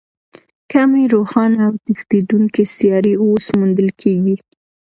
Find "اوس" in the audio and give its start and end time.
3.23-3.45